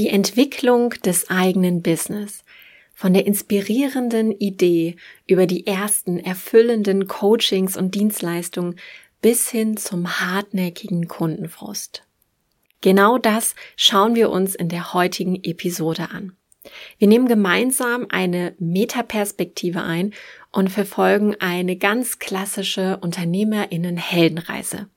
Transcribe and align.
Die 0.00 0.08
Entwicklung 0.08 0.94
des 1.04 1.28
eigenen 1.28 1.82
Business. 1.82 2.42
Von 2.94 3.12
der 3.12 3.26
inspirierenden 3.26 4.32
Idee 4.32 4.96
über 5.26 5.46
die 5.46 5.66
ersten 5.66 6.18
erfüllenden 6.18 7.06
Coachings 7.06 7.76
und 7.76 7.94
Dienstleistungen 7.94 8.76
bis 9.20 9.50
hin 9.50 9.76
zum 9.76 10.18
hartnäckigen 10.18 11.06
Kundenfrust. 11.06 12.02
Genau 12.80 13.18
das 13.18 13.54
schauen 13.76 14.14
wir 14.14 14.30
uns 14.30 14.54
in 14.54 14.70
der 14.70 14.94
heutigen 14.94 15.38
Episode 15.44 16.08
an. 16.10 16.32
Wir 16.96 17.06
nehmen 17.06 17.28
gemeinsam 17.28 18.06
eine 18.08 18.54
Metaperspektive 18.58 19.82
ein 19.82 20.14
und 20.50 20.70
verfolgen 20.70 21.36
eine 21.40 21.76
ganz 21.76 22.18
klassische 22.18 22.96
Unternehmerinnen-Heldenreise. 23.02 24.88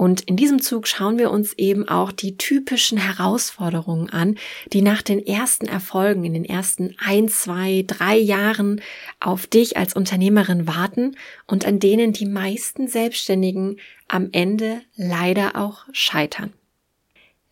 Und 0.00 0.22
in 0.22 0.36
diesem 0.36 0.62
Zug 0.62 0.88
schauen 0.88 1.18
wir 1.18 1.30
uns 1.30 1.52
eben 1.58 1.86
auch 1.86 2.10
die 2.10 2.38
typischen 2.38 2.96
Herausforderungen 2.96 4.08
an, 4.08 4.38
die 4.72 4.80
nach 4.80 5.02
den 5.02 5.18
ersten 5.26 5.66
Erfolgen 5.66 6.24
in 6.24 6.32
den 6.32 6.46
ersten 6.46 6.96
ein, 7.04 7.28
zwei, 7.28 7.84
drei 7.86 8.16
Jahren 8.16 8.80
auf 9.20 9.46
dich 9.46 9.76
als 9.76 9.92
Unternehmerin 9.92 10.66
warten 10.66 11.16
und 11.46 11.66
an 11.66 11.80
denen 11.80 12.14
die 12.14 12.24
meisten 12.24 12.88
Selbstständigen 12.88 13.76
am 14.08 14.30
Ende 14.32 14.80
leider 14.96 15.56
auch 15.56 15.84
scheitern. 15.92 16.54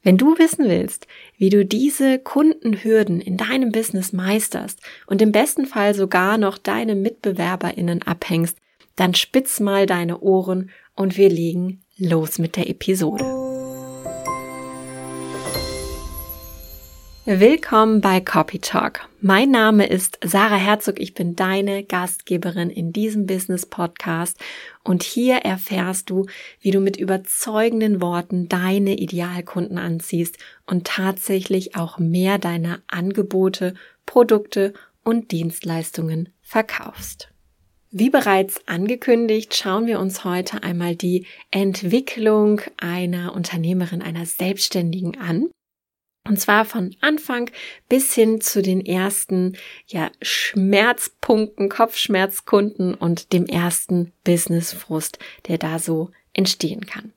Wenn 0.03 0.17
du 0.17 0.39
wissen 0.39 0.71
willst, 0.71 1.07
wie 1.37 1.51
du 1.51 1.67
diese 1.67 2.19
Kundenhürden 2.19 3.21
in 3.21 3.37
deinem 3.37 3.73
Business 3.73 4.15
meisterst 4.15 4.81
und 5.07 5.21
im 5.21 5.33
besten 5.33 5.67
Fall 5.67 5.93
sogar 5.93 6.39
noch 6.39 6.57
deine 6.57 6.95
Mitbewerberinnen 6.95 8.05
abhängst, 8.05 8.57
dann 8.97 9.13
spitz 9.13 9.61
mal 9.61 9.85
deine 9.85 10.21
Ohren 10.21 10.71
und 10.95 11.19
wir 11.19 11.29
legen 11.29 11.83
los 11.99 12.39
mit 12.39 12.57
der 12.57 12.71
Episode. 12.71 13.25
Willkommen 17.25 18.01
bei 18.01 18.21
Copy 18.21 18.59
Talk. 18.59 19.07
Mein 19.21 19.51
Name 19.51 19.87
ist 19.87 20.19
Sarah 20.25 20.57
Herzog. 20.57 20.99
Ich 20.99 21.13
bin 21.13 21.37
deine 21.37 21.85
Gastgeberin 21.85 22.71
in 22.71 22.93
diesem 22.93 23.27
Business 23.27 23.67
Podcast 23.67 24.39
und 24.83 25.03
hier 25.03 25.39
erfährst 25.39 26.09
du, 26.09 26.25
wie 26.61 26.71
du 26.71 26.81
mit 26.81 26.97
überzeugenden 26.97 28.01
Worten 28.01 28.49
deine 28.49 28.97
Idealkunden 28.97 29.77
anziehst 29.77 30.39
und 30.65 30.87
tatsächlich 30.87 31.77
auch 31.77 31.99
mehr 31.99 32.39
deiner 32.39 32.81
Angebote, 32.87 33.75
Produkte 34.07 34.73
und 35.05 35.31
Dienstleistungen 35.31 36.31
verkaufst. 36.41 37.29
Wie 37.91 38.11
bereits 38.11 38.61
angekündigt, 38.69 39.55
schauen 39.55 39.87
wir 39.87 39.99
uns 39.99 40.23
heute 40.23 40.63
einmal 40.63 40.95
die 40.95 41.27
Entwicklung 41.51 42.61
einer 42.77 43.35
Unternehmerin, 43.35 44.03
einer 44.03 44.27
Selbstständigen 44.27 45.19
an. 45.19 45.49
Und 46.27 46.39
zwar 46.39 46.67
von 46.67 46.95
Anfang 47.01 47.51
bis 47.89 48.13
hin 48.13 48.43
zu 48.43 48.61
den 48.61 48.85
ersten, 48.85 49.57
ja, 49.87 50.11
Schmerzpunkten, 50.21 51.71
Kopfschmerzkunden 51.71 52.93
und 52.93 53.33
dem 53.33 53.47
ersten 53.47 54.13
Businessfrust, 54.25 55.19
der 55.47 55.57
da 55.57 55.79
so 55.79 56.11
entstehen 56.35 56.85
kann. 56.85 57.15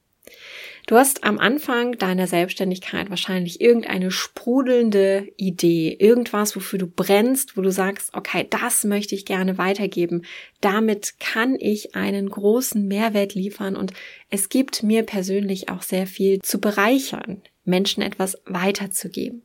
Du 0.88 0.96
hast 0.96 1.24
am 1.24 1.38
Anfang 1.38 1.94
deiner 1.94 2.28
Selbstständigkeit 2.28 3.10
wahrscheinlich 3.10 3.62
irgendeine 3.62 4.12
sprudelnde 4.12 5.28
Idee, 5.38 5.96
irgendwas, 6.00 6.56
wofür 6.56 6.80
du 6.80 6.88
brennst, 6.88 7.56
wo 7.56 7.62
du 7.62 7.72
sagst, 7.72 8.14
okay, 8.14 8.46
das 8.50 8.84
möchte 8.84 9.16
ich 9.16 9.26
gerne 9.26 9.58
weitergeben. 9.58 10.24
Damit 10.60 11.20
kann 11.20 11.56
ich 11.60 11.96
einen 11.96 12.30
großen 12.30 12.88
Mehrwert 12.88 13.36
liefern 13.36 13.76
und 13.76 13.94
es 14.30 14.50
gibt 14.50 14.84
mir 14.84 15.04
persönlich 15.04 15.70
auch 15.70 15.84
sehr 15.84 16.08
viel 16.08 16.40
zu 16.42 16.60
bereichern, 16.60 17.42
Menschen 17.64 18.02
etwas 18.02 18.42
weiterzugeben. 18.46 19.44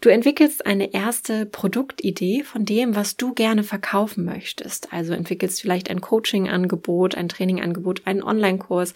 Du 0.00 0.10
entwickelst 0.10 0.66
eine 0.66 0.92
erste 0.92 1.46
Produktidee 1.46 2.42
von 2.42 2.66
dem, 2.66 2.94
was 2.94 3.16
du 3.16 3.32
gerne 3.32 3.62
verkaufen 3.62 4.26
möchtest. 4.26 4.92
Also 4.92 5.14
entwickelst 5.14 5.62
vielleicht 5.62 5.88
ein 5.88 6.02
Coaching-Angebot, 6.02 7.14
ein 7.14 7.30
Training-Angebot, 7.30 8.02
einen 8.06 8.22
Online-Kurs, 8.22 8.92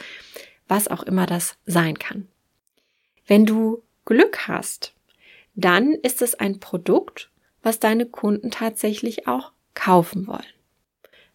was 0.69 0.89
auch 0.89 1.03
immer 1.03 1.27
das 1.27 1.57
sein 1.67 1.99
kann. 1.99 2.29
Wenn 3.27 3.47
du 3.47 3.83
Glück 4.05 4.49
hast, 4.49 4.95
dann 5.55 5.93
ist 5.93 6.23
es 6.23 6.35
ein 6.35 6.61
Produkt, 6.61 7.31
was 7.63 7.81
deine 7.81 8.07
Kunden 8.07 8.51
tatsächlich 8.51 9.27
auch 9.27 9.53
kaufen 9.75 10.27
wollen. 10.27 10.47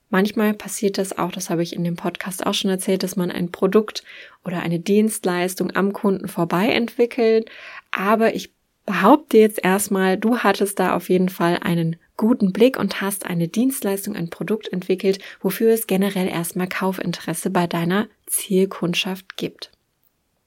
Manchmal 0.10 0.54
passiert 0.54 1.00
das 1.00 1.18
auch, 1.18 1.32
das 1.32 1.50
habe 1.50 1.64
ich 1.64 1.76
in 1.76 1.84
dem 1.84 1.96
Podcast 1.96 2.46
auch 2.46 2.54
schon 2.54 2.70
erzählt, 2.70 3.02
dass 3.02 3.16
man 3.16 3.32
ein 3.32 3.52
Produkt 3.52 4.04
oder 4.46 4.62
eine 4.62 4.80
Dienstleistung 4.80 5.76
am 5.76 5.92
Kunden 5.92 6.28
vorbei 6.28 6.68
entwickelt. 6.68 7.50
Aber 7.90 8.36
ich 8.36 8.54
behaupte 8.86 9.38
jetzt 9.40 9.64
erstmal, 9.64 10.18
du 10.18 10.40
hattest 10.40 10.80
da 10.80 10.96
auf 10.96 11.10
jeden 11.10 11.30
Fall 11.30 11.58
einen 11.62 11.96
guten 12.18 12.54
Blick 12.54 12.78
und 12.78 13.02
hast 13.02 13.26
eine 13.26 13.48
Dienstleistung, 13.48 14.16
ein 14.16 14.30
Produkt 14.30 14.68
entwickelt, 14.72 15.20
wofür 15.42 15.74
es 15.74 15.88
generell 15.88 16.28
erstmal 16.28 16.68
Kaufinteresse 16.68 17.50
bei 17.50 17.68
deiner 17.68 18.08
Zielkundschaft 18.28 19.38
gibt. 19.38 19.72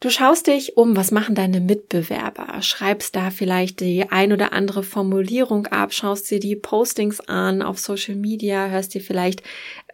Du 0.00 0.10
schaust 0.10 0.46
dich 0.46 0.76
um, 0.76 0.94
was 0.94 1.10
machen 1.10 1.34
deine 1.34 1.60
Mitbewerber, 1.60 2.60
schreibst 2.60 3.16
da 3.16 3.30
vielleicht 3.30 3.80
die 3.80 4.10
ein 4.10 4.30
oder 4.32 4.52
andere 4.52 4.82
Formulierung 4.82 5.66
ab, 5.68 5.94
schaust 5.94 6.30
dir 6.30 6.38
die 6.38 6.54
Postings 6.54 7.20
an 7.20 7.62
auf 7.62 7.78
Social 7.78 8.14
Media, 8.14 8.68
hörst 8.68 8.92
dir 8.92 9.00
vielleicht 9.00 9.42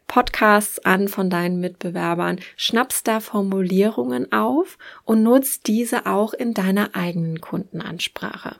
Podcasts 0.08 0.80
an 0.80 1.06
von 1.06 1.30
deinen 1.30 1.60
Mitbewerbern, 1.60 2.40
schnappst 2.56 3.06
da 3.06 3.20
Formulierungen 3.20 4.32
auf 4.32 4.76
und 5.04 5.22
nutzt 5.22 5.68
diese 5.68 6.04
auch 6.04 6.34
in 6.34 6.52
deiner 6.52 6.96
eigenen 6.96 7.40
Kundenansprache. 7.40 8.56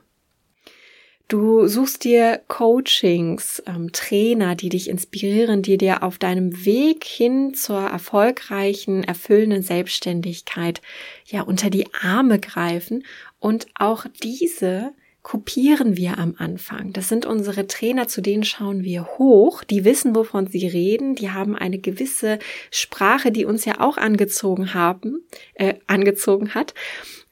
Du 1.32 1.66
suchst 1.66 2.04
dir 2.04 2.42
Coachings, 2.48 3.62
ähm, 3.66 3.90
Trainer, 3.90 4.54
die 4.54 4.68
dich 4.68 4.90
inspirieren, 4.90 5.62
die 5.62 5.78
dir 5.78 6.02
auf 6.02 6.18
deinem 6.18 6.66
Weg 6.66 7.04
hin 7.04 7.54
zur 7.54 7.80
erfolgreichen, 7.80 9.02
erfüllenden 9.02 9.62
Selbstständigkeit 9.62 10.82
ja 11.24 11.40
unter 11.40 11.70
die 11.70 11.86
Arme 11.94 12.38
greifen 12.38 13.06
und 13.40 13.66
auch 13.74 14.04
diese 14.22 14.92
kopieren 15.22 15.96
wir 15.96 16.18
am 16.18 16.34
Anfang. 16.36 16.92
Das 16.92 17.08
sind 17.08 17.24
unsere 17.24 17.66
Trainer, 17.66 18.08
zu 18.08 18.20
denen 18.20 18.44
schauen 18.44 18.82
wir 18.82 19.06
hoch. 19.16 19.64
Die 19.64 19.86
wissen, 19.86 20.14
wovon 20.14 20.48
sie 20.48 20.66
reden. 20.66 21.14
Die 21.14 21.30
haben 21.30 21.56
eine 21.56 21.78
gewisse 21.78 22.40
Sprache, 22.70 23.32
die 23.32 23.46
uns 23.46 23.64
ja 23.64 23.80
auch 23.80 23.96
angezogen 23.96 24.74
haben, 24.74 25.24
äh, 25.54 25.76
angezogen 25.86 26.54
hat. 26.54 26.74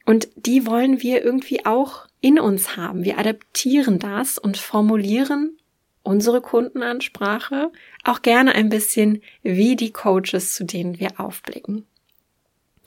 Und 0.07 0.27
die 0.35 0.65
wollen 0.65 1.03
wir 1.03 1.23
irgendwie 1.23 1.67
auch 1.67 2.07
in 2.21 2.39
uns 2.39 2.77
haben. 2.77 3.03
Wir 3.03 3.17
adaptieren 3.17 3.99
das 3.99 4.37
und 4.37 4.57
formulieren 4.57 5.57
unsere 6.03 6.41
Kundenansprache 6.41 7.71
auch 8.03 8.21
gerne 8.21 8.53
ein 8.53 8.69
bisschen 8.69 9.21
wie 9.43 9.75
die 9.75 9.91
Coaches, 9.91 10.53
zu 10.53 10.63
denen 10.63 10.99
wir 10.99 11.19
aufblicken. 11.19 11.85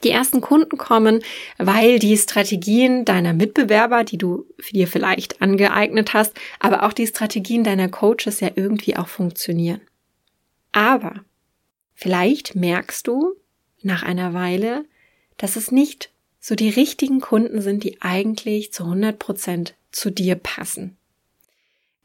Die 0.03 0.11
ersten 0.11 0.41
Kunden 0.41 0.77
kommen, 0.77 1.21
weil 1.57 1.99
die 1.99 2.17
Strategien 2.17 3.05
deiner 3.05 3.33
Mitbewerber, 3.33 4.03
die 4.03 4.17
du 4.17 4.45
dir 4.71 4.87
vielleicht 4.87 5.41
angeeignet 5.41 6.13
hast, 6.13 6.33
aber 6.59 6.83
auch 6.83 6.93
die 6.93 7.07
Strategien 7.07 7.63
deiner 7.63 7.89
Coaches 7.89 8.39
ja 8.39 8.51
irgendwie 8.55 8.97
auch 8.97 9.07
funktionieren. 9.07 9.81
Aber 10.73 11.23
vielleicht 11.93 12.55
merkst 12.55 13.07
du 13.07 13.35
nach 13.81 14.03
einer 14.03 14.33
Weile, 14.33 14.85
dass 15.37 15.55
es 15.55 15.71
nicht 15.71 16.11
so 16.47 16.53
die 16.53 16.69
richtigen 16.69 17.21
Kunden 17.21 17.59
sind, 17.59 17.83
die 17.83 18.03
eigentlich 18.03 18.71
zu 18.71 18.83
100 18.83 19.17
Prozent 19.17 19.73
zu 19.91 20.11
dir 20.11 20.35
passen. 20.35 20.95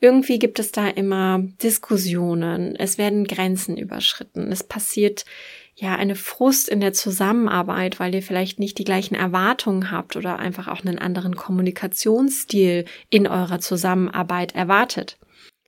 Irgendwie 0.01 0.39
gibt 0.39 0.59
es 0.59 0.73
da 0.73 0.89
immer 0.89 1.41
Diskussionen, 1.63 2.75
es 2.75 2.97
werden 2.97 3.27
Grenzen 3.27 3.77
überschritten, 3.77 4.51
es 4.51 4.65
passiert 4.65 5.27
ja 5.75 5.95
eine 5.95 6.15
Frust 6.15 6.71
in 6.71 6.81
der 6.81 6.95
Zusammenarbeit, 6.95 8.01
weil 8.01 8.15
ihr 8.15 8.23
vielleicht 8.23 8.59
nicht 8.59 8.79
die 8.79 8.85
gleichen 8.85 9.15
Erwartungen 9.15 9.91
habt 9.91 10.17
oder 10.17 10.39
einfach 10.39 10.69
auch 10.69 10.81
einen 10.87 10.99
anderen 10.99 11.37
Kommunikationsstil 11.37 12.87
in 13.11 13.27
eurer 13.27 13.61
Zusammenarbeit 13.61 14.55
erwartet. 14.55 15.19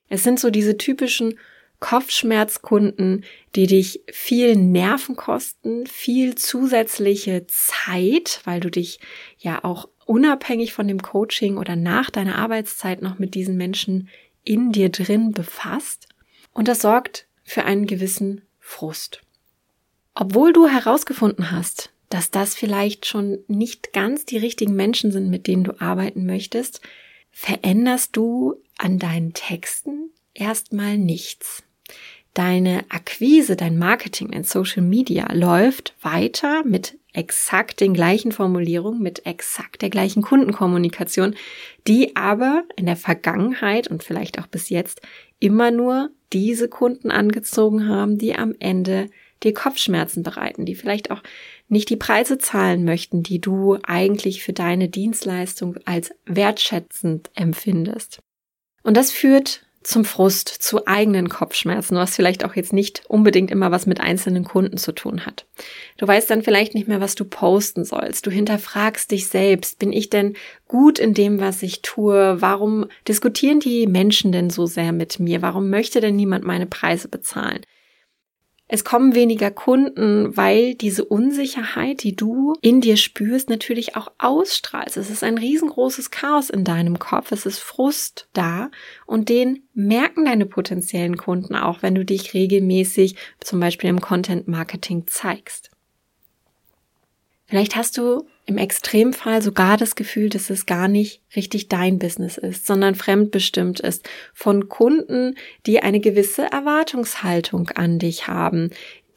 Es 0.08 0.24
sind 0.24 0.40
so 0.40 0.48
diese 0.48 0.78
typischen 0.78 1.38
Kopfschmerzkunden, 1.82 3.24
die 3.56 3.66
dich 3.66 4.02
viel 4.10 4.54
Nerven 4.56 5.16
kosten, 5.16 5.86
viel 5.86 6.36
zusätzliche 6.36 7.44
Zeit, 7.48 8.40
weil 8.44 8.60
du 8.60 8.70
dich 8.70 9.00
ja 9.36 9.64
auch 9.64 9.88
unabhängig 10.06 10.72
von 10.72 10.86
dem 10.86 11.02
Coaching 11.02 11.58
oder 11.58 11.74
nach 11.74 12.08
deiner 12.08 12.36
Arbeitszeit 12.36 13.02
noch 13.02 13.18
mit 13.18 13.34
diesen 13.34 13.56
Menschen 13.56 14.08
in 14.44 14.70
dir 14.70 14.90
drin 14.90 15.32
befasst. 15.32 16.08
Und 16.52 16.68
das 16.68 16.80
sorgt 16.80 17.26
für 17.42 17.64
einen 17.64 17.86
gewissen 17.86 18.42
Frust. 18.60 19.20
Obwohl 20.14 20.52
du 20.52 20.68
herausgefunden 20.68 21.50
hast, 21.50 21.90
dass 22.08 22.30
das 22.30 22.54
vielleicht 22.54 23.06
schon 23.06 23.40
nicht 23.48 23.92
ganz 23.92 24.24
die 24.24 24.38
richtigen 24.38 24.76
Menschen 24.76 25.10
sind, 25.10 25.30
mit 25.30 25.48
denen 25.48 25.64
du 25.64 25.80
arbeiten 25.80 26.26
möchtest, 26.26 26.80
veränderst 27.32 28.16
du 28.16 28.54
an 28.78 29.00
deinen 29.00 29.32
Texten 29.32 30.10
erstmal 30.32 30.96
nichts. 30.96 31.64
Deine 32.34 32.84
Akquise, 32.88 33.56
dein 33.56 33.78
Marketing 33.78 34.30
in 34.30 34.44
Social 34.44 34.82
Media 34.82 35.30
läuft 35.32 35.94
weiter 36.00 36.64
mit 36.64 36.98
exakt 37.12 37.80
den 37.80 37.92
gleichen 37.92 38.32
Formulierungen, 38.32 39.02
mit 39.02 39.26
exakt 39.26 39.82
der 39.82 39.90
gleichen 39.90 40.22
Kundenkommunikation, 40.22 41.34
die 41.86 42.16
aber 42.16 42.64
in 42.76 42.86
der 42.86 42.96
Vergangenheit 42.96 43.88
und 43.88 44.02
vielleicht 44.02 44.38
auch 44.38 44.46
bis 44.46 44.70
jetzt 44.70 45.02
immer 45.40 45.70
nur 45.70 46.10
diese 46.32 46.68
Kunden 46.68 47.10
angezogen 47.10 47.86
haben, 47.86 48.16
die 48.16 48.34
am 48.34 48.54
Ende 48.58 49.10
dir 49.42 49.52
Kopfschmerzen 49.52 50.22
bereiten, 50.22 50.64
die 50.64 50.74
vielleicht 50.74 51.10
auch 51.10 51.22
nicht 51.68 51.90
die 51.90 51.96
Preise 51.96 52.38
zahlen 52.38 52.84
möchten, 52.84 53.22
die 53.22 53.40
du 53.40 53.76
eigentlich 53.82 54.42
für 54.42 54.52
deine 54.52 54.88
Dienstleistung 54.88 55.76
als 55.84 56.14
wertschätzend 56.24 57.30
empfindest. 57.34 58.20
Und 58.82 58.96
das 58.96 59.10
führt 59.10 59.66
zum 59.82 60.04
Frust, 60.04 60.48
zu 60.48 60.86
eigenen 60.86 61.28
Kopfschmerzen, 61.28 61.96
was 61.96 62.16
vielleicht 62.16 62.44
auch 62.44 62.54
jetzt 62.54 62.72
nicht 62.72 63.02
unbedingt 63.08 63.50
immer 63.50 63.70
was 63.70 63.86
mit 63.86 64.00
einzelnen 64.00 64.44
Kunden 64.44 64.76
zu 64.76 64.92
tun 64.92 65.26
hat. 65.26 65.46
Du 65.96 66.06
weißt 66.06 66.30
dann 66.30 66.42
vielleicht 66.42 66.74
nicht 66.74 66.88
mehr, 66.88 67.00
was 67.00 67.14
du 67.14 67.24
posten 67.24 67.84
sollst. 67.84 68.26
Du 68.26 68.30
hinterfragst 68.30 69.10
dich 69.10 69.28
selbst. 69.28 69.78
Bin 69.78 69.92
ich 69.92 70.10
denn 70.10 70.34
gut 70.68 70.98
in 70.98 71.14
dem, 71.14 71.40
was 71.40 71.62
ich 71.62 71.82
tue? 71.82 72.40
Warum 72.40 72.86
diskutieren 73.08 73.60
die 73.60 73.86
Menschen 73.86 74.32
denn 74.32 74.50
so 74.50 74.66
sehr 74.66 74.92
mit 74.92 75.20
mir? 75.20 75.42
Warum 75.42 75.70
möchte 75.70 76.00
denn 76.00 76.16
niemand 76.16 76.44
meine 76.44 76.66
Preise 76.66 77.08
bezahlen? 77.08 77.60
Es 78.74 78.84
kommen 78.84 79.14
weniger 79.14 79.50
Kunden, 79.50 80.34
weil 80.34 80.74
diese 80.74 81.04
Unsicherheit, 81.04 82.02
die 82.02 82.16
du 82.16 82.54
in 82.62 82.80
dir 82.80 82.96
spürst, 82.96 83.50
natürlich 83.50 83.96
auch 83.96 84.10
ausstrahlst. 84.16 84.96
Es 84.96 85.10
ist 85.10 85.22
ein 85.22 85.36
riesengroßes 85.36 86.10
Chaos 86.10 86.48
in 86.48 86.64
deinem 86.64 86.98
Kopf. 86.98 87.32
Es 87.32 87.44
ist 87.44 87.58
Frust 87.58 88.30
da 88.32 88.70
und 89.04 89.28
den 89.28 89.64
merken 89.74 90.24
deine 90.24 90.46
potenziellen 90.46 91.18
Kunden 91.18 91.54
auch, 91.54 91.82
wenn 91.82 91.94
du 91.94 92.02
dich 92.02 92.32
regelmäßig 92.32 93.16
zum 93.40 93.60
Beispiel 93.60 93.90
im 93.90 94.00
Content 94.00 94.48
Marketing 94.48 95.04
zeigst. 95.06 95.70
Vielleicht 97.44 97.76
hast 97.76 97.98
du 97.98 98.26
im 98.44 98.58
Extremfall 98.58 99.40
sogar 99.40 99.76
das 99.76 99.94
Gefühl, 99.94 100.28
dass 100.28 100.50
es 100.50 100.66
gar 100.66 100.88
nicht 100.88 101.22
richtig 101.36 101.68
dein 101.68 101.98
Business 101.98 102.38
ist, 102.38 102.66
sondern 102.66 102.94
fremdbestimmt 102.94 103.80
ist 103.80 104.08
von 104.34 104.68
Kunden, 104.68 105.36
die 105.66 105.80
eine 105.80 106.00
gewisse 106.00 106.50
Erwartungshaltung 106.50 107.70
an 107.70 107.98
dich 107.98 108.26
haben, 108.26 108.70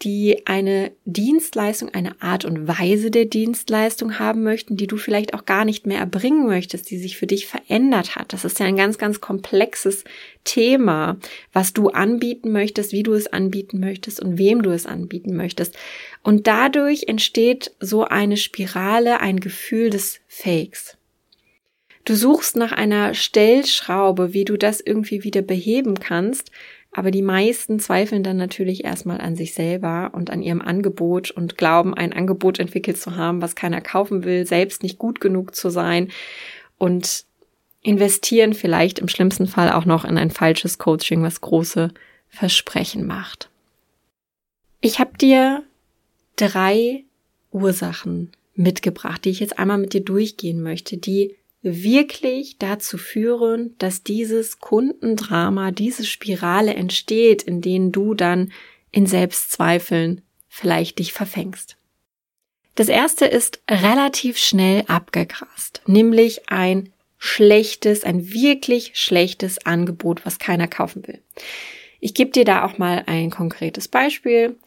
die 0.05 0.45
eine 0.45 0.91
Dienstleistung, 1.05 1.89
eine 1.89 2.21
Art 2.21 2.45
und 2.45 2.67
Weise 2.67 3.09
der 3.09 3.25
Dienstleistung 3.25 4.19
haben 4.19 4.43
möchten, 4.43 4.77
die 4.77 4.85
du 4.85 4.97
vielleicht 4.97 5.33
auch 5.33 5.45
gar 5.45 5.65
nicht 5.65 5.87
mehr 5.87 5.97
erbringen 5.97 6.45
möchtest, 6.45 6.91
die 6.91 6.99
sich 6.99 7.17
für 7.17 7.25
dich 7.25 7.47
verändert 7.47 8.15
hat. 8.15 8.31
Das 8.31 8.45
ist 8.45 8.59
ja 8.59 8.67
ein 8.67 8.77
ganz, 8.77 8.99
ganz 8.99 9.19
komplexes 9.19 10.03
Thema, 10.43 11.17
was 11.51 11.73
du 11.73 11.89
anbieten 11.89 12.51
möchtest, 12.51 12.91
wie 12.91 13.01
du 13.01 13.13
es 13.13 13.25
anbieten 13.25 13.79
möchtest 13.79 14.19
und 14.19 14.37
wem 14.37 14.61
du 14.61 14.69
es 14.69 14.85
anbieten 14.85 15.35
möchtest. 15.35 15.75
Und 16.21 16.45
dadurch 16.45 17.05
entsteht 17.07 17.71
so 17.79 18.03
eine 18.03 18.37
Spirale, 18.37 19.21
ein 19.21 19.39
Gefühl 19.39 19.89
des 19.89 20.19
Fakes. 20.27 20.97
Du 22.05 22.13
suchst 22.15 22.55
nach 22.55 22.71
einer 22.71 23.15
Stellschraube, 23.15 24.33
wie 24.33 24.45
du 24.45 24.55
das 24.55 24.79
irgendwie 24.79 25.23
wieder 25.23 25.41
beheben 25.41 25.95
kannst, 25.99 26.51
aber 26.97 27.11
die 27.11 27.21
meisten 27.21 27.77
zweifeln 27.77 28.23
dann 28.23 28.37
natürlich 28.37 28.85
erstmal 28.85 29.19
an 29.19 29.35
sich 29.35 29.53
selber 29.53 30.11
und 30.13 30.29
an 30.29 30.41
ihrem 30.41 30.61
Angebot 30.61 31.29
und 31.29 31.57
glauben, 31.57 31.93
ein 31.93 32.13
Angebot 32.13 32.57
entwickelt 32.57 32.97
zu 32.97 33.17
haben, 33.17 33.41
was 33.41 33.53
keiner 33.53 33.81
kaufen 33.81 34.23
will, 34.23 34.47
selbst 34.47 34.81
nicht 34.81 34.97
gut 34.97 35.19
genug 35.19 35.55
zu 35.55 35.69
sein 35.69 36.09
und 36.77 37.25
investieren 37.81 38.53
vielleicht 38.53 38.99
im 38.99 39.09
schlimmsten 39.09 39.45
Fall 39.45 39.73
auch 39.73 39.83
noch 39.83 40.05
in 40.05 40.17
ein 40.17 40.31
falsches 40.31 40.77
Coaching, 40.77 41.21
was 41.21 41.41
große 41.41 41.91
Versprechen 42.29 43.05
macht. 43.05 43.49
Ich 44.79 44.97
habe 44.99 45.17
dir 45.17 45.63
drei 46.37 47.03
Ursachen 47.51 48.31
mitgebracht, 48.53 49.25
die 49.25 49.31
ich 49.31 49.41
jetzt 49.41 49.59
einmal 49.59 49.79
mit 49.79 49.91
dir 49.91 50.01
durchgehen 50.01 50.63
möchte, 50.63 50.95
die 50.95 51.35
wirklich 51.65 52.57
dazu 52.59 52.97
führen, 52.97 53.75
dass 53.79 54.03
dieses 54.03 54.59
Kundendrama, 54.59 55.71
diese 55.71 56.05
Spirale 56.05 56.75
entsteht, 56.75 57.41
in 57.43 57.61
denen 57.61 57.91
du 57.91 58.13
dann 58.13 58.51
in 58.91 59.07
Selbstzweifeln 59.07 60.21
vielleicht 60.47 60.99
dich 60.99 61.11
verfängst. 61.11 61.77
Das 62.75 62.87
erste 62.87 63.25
ist 63.25 63.61
relativ 63.69 64.37
schnell 64.37 64.83
abgegrast, 64.87 65.81
nämlich 65.87 66.49
ein 66.49 66.91
schlechtes, 67.17 68.03
ein 68.03 68.31
wirklich 68.31 68.91
schlechtes 68.93 69.65
Angebot, 69.65 70.25
was 70.25 70.39
keiner 70.39 70.67
kaufen 70.67 71.07
will. 71.07 71.21
Ich 71.99 72.13
gebe 72.13 72.31
dir 72.31 72.45
da 72.45 72.63
auch 72.63 72.77
mal 72.77 73.03
ein 73.07 73.31
konkretes 73.31 73.87
Beispiel. 73.87 74.57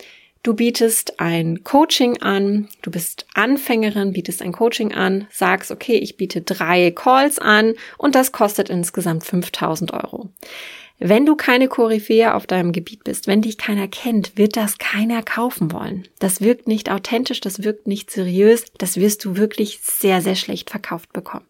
Du 0.42 0.54
bietest 0.54 1.18
ein 1.20 1.64
Coaching 1.64 2.22
an, 2.22 2.68
du 2.82 2.90
bist 2.90 3.26
Anfängerin, 3.34 4.12
bietest 4.12 4.40
ein 4.40 4.52
Coaching 4.52 4.94
an, 4.94 5.26
sagst, 5.30 5.70
okay, 5.70 5.96
ich 5.96 6.16
biete 6.16 6.42
drei 6.42 6.90
Calls 6.92 7.38
an 7.38 7.74
und 7.96 8.14
das 8.14 8.32
kostet 8.32 8.70
insgesamt 8.70 9.24
5000 9.24 9.92
Euro. 9.92 10.30
Wenn 11.00 11.26
du 11.26 11.36
keine 11.36 11.68
Koryphäe 11.68 12.34
auf 12.34 12.46
deinem 12.46 12.72
Gebiet 12.72 13.04
bist, 13.04 13.28
wenn 13.28 13.42
dich 13.42 13.56
keiner 13.56 13.86
kennt, 13.86 14.36
wird 14.36 14.56
das 14.56 14.78
keiner 14.78 15.22
kaufen 15.22 15.70
wollen. 15.72 16.08
Das 16.18 16.40
wirkt 16.40 16.66
nicht 16.66 16.90
authentisch, 16.90 17.40
das 17.40 17.62
wirkt 17.62 17.86
nicht 17.86 18.10
seriös, 18.10 18.64
das 18.78 18.96
wirst 18.96 19.24
du 19.24 19.36
wirklich 19.36 19.78
sehr, 19.82 20.20
sehr 20.22 20.34
schlecht 20.34 20.70
verkauft 20.70 21.12
bekommen. 21.12 21.47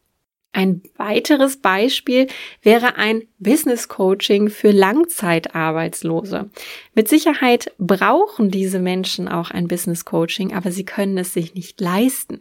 Ein 0.59 0.83
weiteres 0.97 1.59
Beispiel 1.59 2.27
wäre 2.63 2.97
ein 2.97 3.23
Business 3.39 3.87
Coaching 3.87 4.51
für 4.51 4.73
Langzeitarbeitslose. 4.73 6.51
Mit 6.97 7.09
Sicherheit 7.09 7.71
brauchen 7.79 8.51
diese 8.51 8.81
Menschen 8.81 9.29
auch 9.29 9.53
ein 9.53 9.69
Business 9.69 10.05
Coaching, 10.05 10.53
aber 10.53 10.73
sie 10.73 10.85
können 10.85 11.17
es 11.17 11.33
sich 11.33 11.55
nicht 11.55 11.81
leisten. 11.81 12.41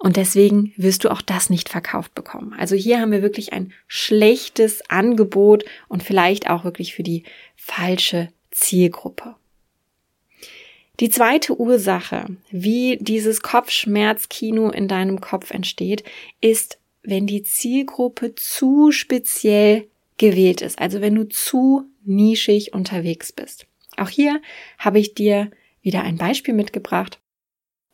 Und 0.00 0.16
deswegen 0.16 0.72
wirst 0.76 1.04
du 1.04 1.12
auch 1.12 1.22
das 1.22 1.50
nicht 1.50 1.68
verkauft 1.68 2.16
bekommen. 2.16 2.52
Also 2.58 2.74
hier 2.74 3.00
haben 3.00 3.12
wir 3.12 3.22
wirklich 3.22 3.52
ein 3.52 3.72
schlechtes 3.86 4.82
Angebot 4.90 5.64
und 5.86 6.02
vielleicht 6.02 6.50
auch 6.50 6.64
wirklich 6.64 6.96
für 6.96 7.04
die 7.04 7.22
falsche 7.54 8.30
Zielgruppe. 8.50 9.36
Die 10.98 11.10
zweite 11.10 11.56
Ursache, 11.60 12.26
wie 12.50 12.98
dieses 13.00 13.40
Kopfschmerzkino 13.40 14.70
in 14.70 14.88
deinem 14.88 15.20
Kopf 15.20 15.52
entsteht, 15.52 16.02
ist 16.40 16.78
wenn 17.02 17.26
die 17.26 17.42
Zielgruppe 17.42 18.34
zu 18.34 18.92
speziell 18.92 19.88
gewählt 20.18 20.62
ist, 20.62 20.78
also 20.78 21.00
wenn 21.00 21.14
du 21.14 21.28
zu 21.28 21.84
nischig 22.04 22.74
unterwegs 22.74 23.32
bist. 23.32 23.66
Auch 23.96 24.08
hier 24.08 24.40
habe 24.78 24.98
ich 24.98 25.14
dir 25.14 25.50
wieder 25.82 26.02
ein 26.02 26.16
Beispiel 26.16 26.54
mitgebracht. 26.54 27.20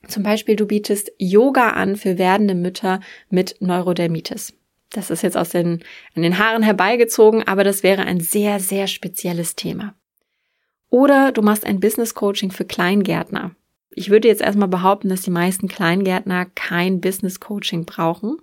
Zum 0.06 0.22
Beispiel, 0.22 0.56
du 0.56 0.66
bietest 0.66 1.12
Yoga 1.18 1.70
an 1.70 1.96
für 1.96 2.18
werdende 2.18 2.54
Mütter 2.54 3.00
mit 3.30 3.56
Neurodermitis. 3.60 4.54
Das 4.90 5.10
ist 5.10 5.22
jetzt 5.22 5.36
aus 5.36 5.50
den, 5.50 5.82
an 6.14 6.22
den 6.22 6.38
Haaren 6.38 6.62
herbeigezogen, 6.62 7.46
aber 7.46 7.64
das 7.64 7.82
wäre 7.82 8.02
ein 8.02 8.20
sehr, 8.20 8.60
sehr 8.60 8.86
spezielles 8.86 9.56
Thema. 9.56 9.94
Oder 10.88 11.32
du 11.32 11.42
machst 11.42 11.66
ein 11.66 11.80
Business 11.80 12.14
Coaching 12.14 12.50
für 12.50 12.64
Kleingärtner. 12.64 13.54
Ich 13.90 14.10
würde 14.10 14.28
jetzt 14.28 14.40
erstmal 14.40 14.68
behaupten, 14.68 15.08
dass 15.08 15.22
die 15.22 15.30
meisten 15.30 15.68
Kleingärtner 15.68 16.46
kein 16.54 17.00
Business 17.00 17.40
Coaching 17.40 17.84
brauchen. 17.84 18.38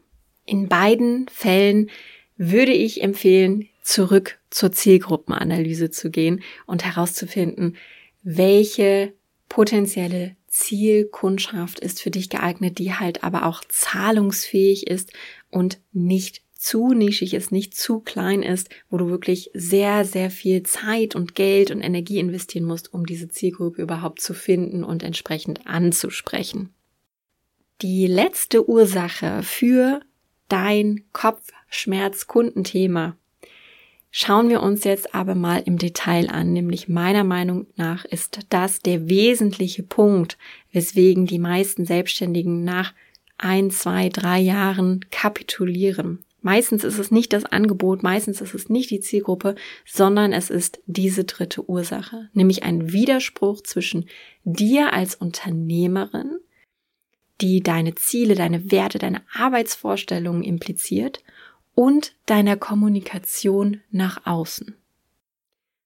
In 0.46 0.68
beiden 0.68 1.28
Fällen 1.30 1.90
würde 2.38 2.74
ich 2.74 3.02
empfehlen, 3.02 3.68
zurück 3.82 4.40
zur 4.50 4.72
Zielgruppenanalyse 4.72 5.92
zu 5.92 6.10
gehen 6.10 6.42
und 6.66 6.84
herauszufinden, 6.84 7.78
welche 8.24 9.14
potenzielle 9.48 10.36
Zielkundschaft 10.48 11.80
ist 11.80 12.02
für 12.02 12.12
dich 12.12 12.30
geeignet, 12.30 12.80
die 12.80 12.94
halt 12.94 13.24
aber 13.24 13.46
auch 13.46 13.64
zahlungsfähig 13.68 14.88
ist 14.88 15.12
und 15.52 15.80
nicht 15.92 16.42
zu 16.54 16.94
nischig 16.94 17.34
ist, 17.34 17.52
nicht 17.52 17.76
zu 17.76 18.00
klein 18.00 18.42
ist, 18.42 18.70
wo 18.90 18.98
du 18.98 19.08
wirklich 19.08 19.52
sehr, 19.54 20.04
sehr 20.04 20.32
viel 20.32 20.64
Zeit 20.64 21.14
und 21.14 21.36
Geld 21.36 21.70
und 21.70 21.82
Energie 21.82 22.18
investieren 22.18 22.66
musst, 22.66 22.92
um 22.94 23.06
diese 23.06 23.28
Zielgruppe 23.28 23.82
überhaupt 23.82 24.22
zu 24.22 24.34
finden 24.34 24.84
und 24.84 25.04
entsprechend 25.04 25.68
anzusprechen. 25.68 26.74
Die 27.82 28.08
letzte 28.08 28.68
Ursache 28.68 29.44
für 29.44 30.00
dein 30.48 31.06
Kopfschmerz-Kundenthema. 31.14 33.18
Schauen 34.18 34.48
wir 34.48 34.64
uns 34.64 34.86
jetzt 34.86 35.14
aber 35.14 35.36
mal 35.36 35.62
im 35.66 35.78
Detail 35.78 36.30
an, 36.30 36.54
nämlich 36.54 36.88
meiner 36.88 37.26
Meinung 37.26 37.68
nach 37.76 38.06
ist 38.06 38.40
das 38.48 38.80
der 38.80 39.10
wesentliche 39.10 39.84
Punkt, 39.84 40.38
weswegen 40.72 41.26
die 41.26 41.40
meisten 41.40 41.86
Selbstständigen 41.86 42.64
nach 42.64 42.94
ein, 43.38 43.72
zwei, 43.72 44.08
drei 44.08 44.40
Jahren 44.40 45.02
kapitulieren. 45.12 46.24
Meistens 46.42 46.84
ist 46.84 47.00
es 47.00 47.12
nicht 47.12 47.34
das 47.34 47.44
Angebot, 47.44 48.04
meistens 48.04 48.40
ist 48.40 48.54
es 48.54 48.70
nicht 48.70 48.92
die 48.92 49.02
Zielgruppe, 49.02 49.56
sondern 49.84 50.32
es 50.32 50.50
ist 50.50 50.80
diese 50.86 51.24
dritte 51.24 51.68
Ursache, 51.68 52.30
nämlich 52.34 52.64
ein 52.64 52.94
Widerspruch 52.94 53.64
zwischen 53.64 54.06
dir 54.44 54.94
als 54.94 55.16
Unternehmerin 55.16 56.38
die 57.42 57.62
deine 57.62 57.96
Ziele, 57.96 58.36
deine 58.36 58.72
Werte, 58.72 58.98
deine 58.98 59.22
Arbeitsvorstellungen 59.34 60.44
impliziert 60.44 61.24
und 61.74 62.16
deiner 62.26 62.56
Kommunikation 62.58 63.82
nach 63.92 64.26
außen. 64.26 64.76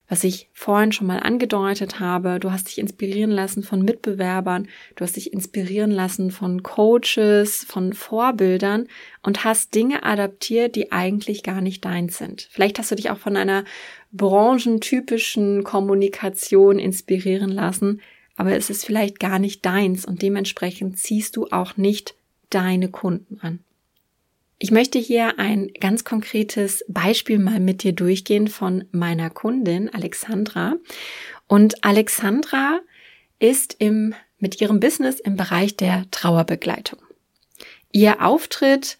was 0.09 0.23
ich 0.23 0.49
vorhin 0.53 0.91
schon 0.91 1.07
mal 1.07 1.19
angedeutet 1.19 1.99
habe. 1.99 2.39
Du 2.39 2.51
hast 2.51 2.67
dich 2.67 2.79
inspirieren 2.79 3.29
lassen 3.29 3.61
von 3.61 3.83
Mitbewerbern, 3.83 4.67
du 4.95 5.03
hast 5.03 5.15
dich 5.15 5.31
inspirieren 5.31 5.91
lassen 5.91 6.31
von 6.31 6.63
Coaches, 6.63 7.63
von 7.63 7.93
Vorbildern 7.93 8.87
und 9.21 9.43
hast 9.45 9.75
Dinge 9.75 10.03
adaptiert, 10.03 10.75
die 10.75 10.91
eigentlich 10.91 11.43
gar 11.43 11.61
nicht 11.61 11.85
deins 11.85 12.17
sind. 12.17 12.47
Vielleicht 12.51 12.79
hast 12.79 12.89
du 12.89 12.95
dich 12.95 13.11
auch 13.11 13.19
von 13.19 13.37
einer 13.37 13.63
branchentypischen 14.11 15.63
Kommunikation 15.63 16.79
inspirieren 16.79 17.51
lassen, 17.51 18.01
aber 18.39 18.55
es 18.55 18.69
ist 18.69 18.85
vielleicht 18.85 19.19
gar 19.19 19.37
nicht 19.37 19.65
deins 19.65 20.05
und 20.05 20.21
dementsprechend 20.21 20.97
ziehst 20.97 21.35
du 21.35 21.47
auch 21.47 21.75
nicht 21.75 22.15
deine 22.49 22.87
Kunden 22.87 23.37
an. 23.41 23.59
Ich 24.59 24.71
möchte 24.71 24.97
hier 24.97 25.37
ein 25.39 25.69
ganz 25.77 26.05
konkretes 26.05 26.85
Beispiel 26.87 27.37
mal 27.37 27.59
mit 27.59 27.83
dir 27.83 27.91
durchgehen 27.91 28.47
von 28.47 28.85
meiner 28.91 29.29
Kundin 29.29 29.93
Alexandra. 29.93 30.75
Und 31.47 31.83
Alexandra 31.83 32.79
ist 33.39 33.75
im, 33.79 34.15
mit 34.37 34.61
ihrem 34.61 34.79
Business 34.79 35.19
im 35.19 35.35
Bereich 35.35 35.75
der 35.75 36.05
Trauerbegleitung. 36.09 36.99
Ihr 37.91 38.25
Auftritt 38.25 38.97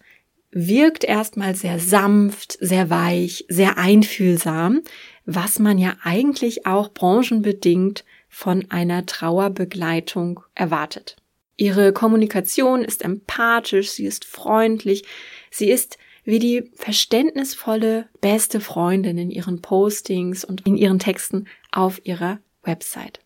wirkt 0.50 1.02
erstmal 1.02 1.54
sehr 1.54 1.78
sanft, 1.78 2.58
sehr 2.60 2.90
weich, 2.90 3.46
sehr 3.48 3.78
einfühlsam, 3.78 4.82
was 5.24 5.58
man 5.58 5.78
ja 5.78 5.96
eigentlich 6.02 6.66
auch 6.66 6.92
branchenbedingt 6.92 8.04
von 8.30 8.70
einer 8.70 9.04
Trauerbegleitung 9.04 10.40
erwartet. 10.54 11.16
Ihre 11.58 11.92
Kommunikation 11.92 12.82
ist 12.82 13.04
empathisch, 13.04 13.90
sie 13.90 14.06
ist 14.06 14.24
freundlich, 14.24 15.04
Sie 15.50 15.70
ist 15.70 15.98
wie 16.24 16.38
die 16.38 16.70
verständnisvolle 16.74 18.08
beste 18.20 18.60
Freundin 18.60 19.18
in 19.18 19.30
ihren 19.30 19.60
Postings 19.60 20.44
und 20.44 20.64
in 20.66 20.76
ihren 20.76 21.00
Texten 21.00 21.46
auf 21.72 22.00
ihrer 22.04 22.38
Website. 22.62 23.20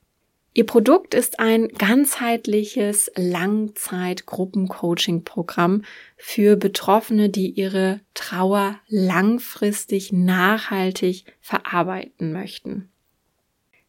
Ihr 0.57 0.67
Produkt 0.67 1.15
ist 1.15 1.41
ein 1.41 1.67
ganzheitliches 1.69 3.11
Langzeit-Gruppencoaching-Programm 3.17 5.83
für 6.17 6.55
Betroffene, 6.55 7.29
die 7.29 7.51
ihre 7.51 7.99
Trauer 8.15 8.79
langfristig 8.87 10.13
nachhaltig 10.13 11.25
verarbeiten 11.41 12.33
möchten. 12.33 12.89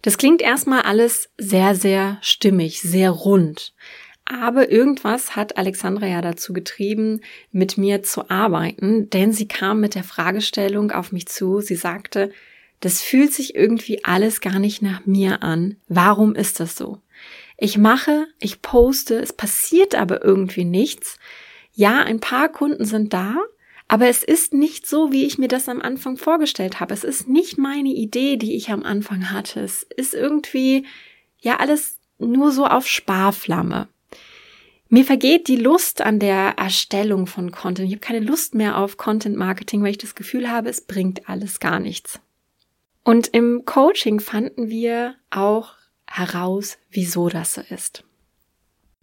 Das 0.06 0.20
klingt 0.20 0.44
erstmal 0.44 0.84
alles 0.84 1.32
sehr, 1.36 1.74
sehr 1.74 2.20
stimmig, 2.22 2.80
sehr 2.80 3.10
rund. 3.10 3.74
Aber 4.24 4.70
irgendwas 4.70 5.36
hat 5.36 5.58
Alexandra 5.58 6.06
ja 6.06 6.22
dazu 6.22 6.54
getrieben, 6.54 7.22
mit 7.52 7.80
mir 7.80 8.04
zu 8.04 8.30
arbeiten, 8.30 9.10
denn 9.10 9.34
sie 9.34 9.48
kam 9.48 9.80
mit 9.80 9.96
der 9.96 10.04
Fragestellung 10.04 10.92
auf 10.92 11.12
mich 11.12 11.26
zu. 11.26 11.60
Sie 11.60 11.74
sagte, 11.74 12.32
das 12.82 13.02
fühlt 13.02 13.34
sich 13.34 13.56
irgendwie 13.56 14.04
alles 14.04 14.42
gar 14.42 14.60
nicht 14.60 14.84
nach 14.84 15.08
mir 15.08 15.42
an. 15.42 15.78
Warum 15.88 16.36
ist 16.36 16.60
das 16.60 16.76
so? 16.76 17.00
Ich 17.58 17.80
mache, 17.80 18.28
ich 18.40 18.62
poste, 18.62 19.16
es 19.16 19.34
passiert 19.34 19.96
aber 19.96 20.24
irgendwie 20.24 20.66
nichts. 20.66 21.18
Ja, 21.74 22.04
ein 22.04 22.20
paar 22.20 22.50
Kunden 22.50 22.86
sind 22.86 23.12
da, 23.12 23.38
aber 23.88 24.08
es 24.08 24.24
ist 24.24 24.54
nicht 24.54 24.88
so, 24.88 25.12
wie 25.12 25.26
ich 25.26 25.38
mir 25.38 25.48
das 25.48 25.70
am 25.70 25.82
Anfang 25.82 26.18
vorgestellt 26.18 26.80
habe. 26.80 26.94
Es 26.94 27.04
ist 27.04 27.28
nicht 27.28 27.58
meine 27.58 27.90
Idee, 27.90 28.38
die 28.38 28.56
ich 28.56 28.72
am 28.72 28.84
Anfang 28.84 29.32
hatte. 29.32 29.60
Es 29.60 29.84
ist 29.84 30.14
irgendwie, 30.14 30.86
ja, 31.40 31.58
alles 31.58 32.00
nur 32.18 32.52
so 32.52 32.66
auf 32.66 32.88
Sparflamme. 32.88 33.88
Mir 34.90 35.04
vergeht 35.04 35.48
die 35.48 35.56
Lust 35.56 36.02
an 36.02 36.20
der 36.20 36.58
Erstellung 36.58 37.28
von 37.28 37.52
Content. 37.52 37.88
Ich 37.88 37.96
habe 37.96 38.06
keine 38.06 38.26
Lust 38.26 38.56
mehr 38.56 38.78
auf 38.78 38.98
Content 38.98 39.36
Marketing, 39.36 39.84
weil 39.84 39.92
ich 39.92 39.98
das 39.98 40.16
Gefühl 40.16 40.50
habe, 40.50 40.70
es 40.70 40.82
bringt 40.82 41.28
alles 41.28 41.60
gar 41.60 41.80
nichts. 41.80 42.20
Und 43.04 43.28
im 43.28 43.66
Coaching 43.66 44.20
fanden 44.20 44.70
wir 44.70 45.16
auch 45.30 45.74
heraus, 46.08 46.78
wieso 46.90 47.30
das 47.30 47.54
so 47.54 47.62
ist. 47.70 48.04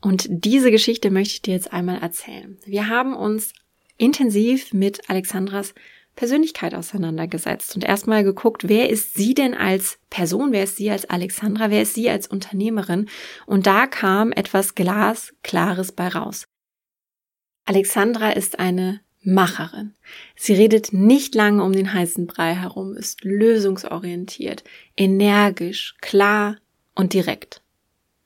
Und 0.01 0.27
diese 0.29 0.73
Geschichte 0.73 1.11
möchte 1.11 1.35
ich 1.35 1.43
dir 1.43 1.55
jetzt 1.55 1.73
einmal 1.73 1.99
erzählen. 1.99 2.59
Wir 2.65 2.89
haben 2.89 3.15
uns 3.15 3.53
intensiv 3.97 4.73
mit 4.73 5.09
Alexandras 5.09 5.75
Persönlichkeit 6.15 6.75
auseinandergesetzt 6.75 7.75
und 7.75 7.85
erstmal 7.85 8.23
geguckt, 8.23 8.69
wer 8.69 8.91
ist 8.91 9.15
sie 9.15 9.35
denn 9.35 9.55
als 9.55 9.99
Person, 10.11 10.53
wer 10.53 10.65
ist 10.65 10.77
sie 10.77 10.91
als 10.91 11.09
Alexandra, 11.09 11.71
wer 11.71 11.83
ist 11.83 11.95
sie 11.95 12.11
als 12.11 12.27
Unternehmerin 12.27 13.09
und 13.47 13.67
da 13.67 13.87
kam 13.87 14.31
etwas 14.33 14.75
Glasklares 14.75 15.93
bei 15.93 16.09
raus. 16.09 16.45
Alexandra 17.65 18.31
ist 18.31 18.59
eine 18.59 19.01
Macherin. 19.23 19.95
Sie 20.35 20.53
redet 20.53 20.93
nicht 20.93 21.35
lange 21.35 21.63
um 21.63 21.73
den 21.73 21.95
heißen 21.95 22.27
Brei 22.27 22.55
herum, 22.55 22.97
ist 22.97 23.25
lösungsorientiert, 23.25 24.65
energisch, 24.97 25.95
klar 26.01 26.57
und 26.95 27.13
direkt. 27.13 27.62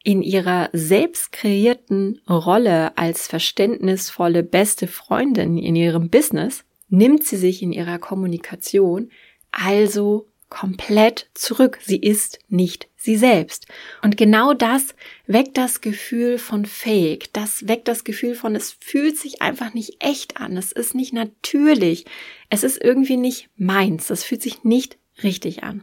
In 0.07 0.23
ihrer 0.23 0.71
selbst 0.73 1.33
kreierten 1.33 2.21
Rolle 2.31 2.97
als 2.97 3.27
verständnisvolle 3.27 4.45
beste 4.45 4.87
Freundin 4.87 5.59
in 5.59 5.75
ihrem 5.75 6.11
Business 6.11 6.63
nimmt 6.89 7.25
sie 7.25 7.37
sich 7.37 7.61
in 7.61 7.73
ihrer 7.73 7.99
Kommunikation 7.99 9.11
also 9.51 10.29
komplett 10.49 11.29
zurück. 11.35 11.81
Sie 11.83 11.99
ist 11.99 12.39
nicht 12.49 12.89
sie 12.95 13.17
selbst. 13.17 13.67
Und 14.01 14.17
genau 14.17 14.55
das 14.55 14.95
weckt 15.27 15.57
das 15.57 15.81
Gefühl 15.81 16.39
von 16.39 16.67
fake. 16.67 17.33
Das 17.33 17.67
weckt 17.67 17.89
das 17.89 18.05
Gefühl 18.05 18.37
von, 18.37 18.55
es 18.55 18.77
fühlt 18.79 19.19
sich 19.19 19.43
einfach 19.43 19.75
nicht 19.75 19.97
echt 19.99 20.37
an. 20.37 20.57
Es 20.57 20.71
ist 20.71 20.95
nicht 20.95 21.15
natürlich. 21.15 22.05
Es 22.49 22.63
ist 22.63 22.81
irgendwie 22.81 23.17
nicht 23.17 23.49
meins. 23.57 24.09
Es 24.11 24.23
fühlt 24.23 24.43
sich 24.43 24.63
nicht 24.63 24.99
richtig 25.25 25.65
an. 25.65 25.83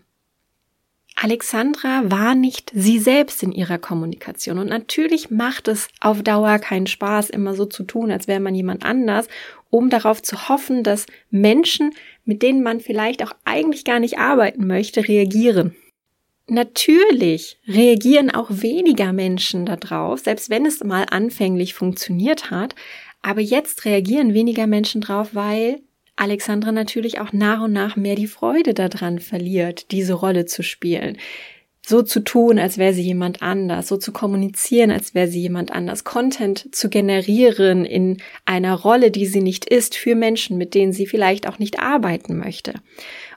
Alexandra 1.23 2.11
war 2.11 2.35
nicht 2.35 2.69
sie 2.75 2.99
selbst 2.99 3.43
in 3.43 3.53
ihrer 3.53 3.77
Kommunikation. 3.77 4.59
Und 4.59 4.67
natürlich 4.67 5.31
macht 5.31 5.69
es 5.69 5.87
auf 6.01 6.21
Dauer 6.21 6.59
keinen 6.59 6.85
Spaß, 6.85 7.29
immer 7.29 7.55
so 7.55 7.65
zu 7.65 7.83
tun, 7.83 8.11
als 8.11 8.27
wäre 8.27 8.41
man 8.41 8.53
jemand 8.53 8.83
anders, 8.83 9.29
um 9.69 9.89
darauf 9.89 10.21
zu 10.21 10.49
hoffen, 10.49 10.83
dass 10.83 11.05
Menschen, 11.29 11.91
mit 12.25 12.41
denen 12.41 12.61
man 12.61 12.81
vielleicht 12.81 13.23
auch 13.23 13.31
eigentlich 13.45 13.85
gar 13.85 14.01
nicht 14.01 14.17
arbeiten 14.17 14.67
möchte, 14.67 15.07
reagieren. 15.07 15.73
Natürlich 16.49 17.57
reagieren 17.69 18.29
auch 18.29 18.49
weniger 18.49 19.13
Menschen 19.13 19.65
darauf, 19.65 20.19
selbst 20.19 20.49
wenn 20.49 20.65
es 20.65 20.83
mal 20.83 21.05
anfänglich 21.09 21.73
funktioniert 21.73 22.51
hat. 22.51 22.75
Aber 23.21 23.39
jetzt 23.39 23.85
reagieren 23.85 24.33
weniger 24.33 24.67
Menschen 24.67 24.99
drauf, 24.99 25.29
weil 25.31 25.79
Alexandra 26.15 26.71
natürlich 26.71 27.19
auch 27.19 27.33
nach 27.33 27.61
und 27.61 27.73
nach 27.73 27.95
mehr 27.95 28.15
die 28.15 28.27
Freude 28.27 28.73
daran 28.73 29.19
verliert, 29.19 29.91
diese 29.91 30.13
Rolle 30.13 30.45
zu 30.45 30.63
spielen. 30.63 31.17
So 31.85 32.01
zu 32.01 32.21
tun, 32.21 32.59
als 32.59 32.77
wäre 32.77 32.93
sie 32.93 33.01
jemand 33.01 33.41
anders, 33.41 33.89
so 33.89 33.97
zu 33.97 34.13
kommunizieren, 34.13 34.89
als 34.89 35.13
wäre 35.13 35.27
sie 35.27 35.41
jemand 35.41 35.71
anders, 35.71 36.05
Content 36.05 36.73
zu 36.73 36.87
generieren 36.89 37.83
in 37.83 38.21
einer 38.45 38.73
Rolle, 38.73 39.11
die 39.11 39.25
sie 39.25 39.41
nicht 39.41 39.65
ist, 39.65 39.95
für 39.95 40.15
Menschen, 40.15 40.57
mit 40.57 40.75
denen 40.75 40.93
sie 40.93 41.07
vielleicht 41.07 41.45
auch 41.45 41.59
nicht 41.59 41.79
arbeiten 41.79 42.37
möchte. 42.37 42.75